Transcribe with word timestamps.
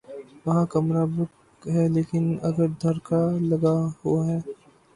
وہاں 0.45 0.65
کمرہ 0.65 1.03
بک 1.13 1.31
ہے 1.67 1.83
لیکن 1.87 2.23
اگر 2.49 2.67
دھڑکا 2.81 3.19
لگا 3.49 3.75
ہوا 3.99 4.21
ہے۔ 4.27 4.39